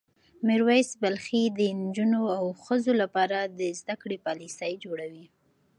میر 0.47 0.61
ویس 0.67 0.89
بلخي 1.01 1.43
د 1.57 1.59
نجونو 1.81 2.21
او 2.37 2.45
ښځو 2.63 2.91
لپاره 3.01 3.37
د 3.59 3.61
زده 3.79 3.95
کړې 4.01 4.17
پالیسۍ 4.25 4.73
جوړوي. 4.83 5.25